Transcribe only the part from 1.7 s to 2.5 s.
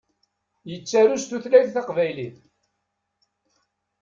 taqbaylit.